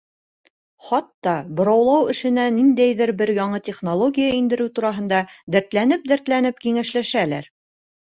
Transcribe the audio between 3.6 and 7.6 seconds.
технология индереү тураһында дәртләнеп-дәртләнеп кәңәшләшәләр.